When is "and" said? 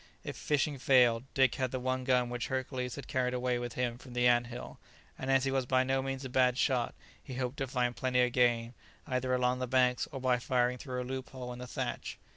5.15-5.29